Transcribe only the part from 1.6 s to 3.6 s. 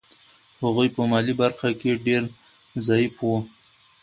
کې ډېر ضعیف وو.